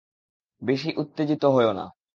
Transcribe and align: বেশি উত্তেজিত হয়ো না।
বেশি 0.61 0.89
উত্তেজিত 0.97 1.43
হয়ো 1.45 1.71
না। 1.73 1.85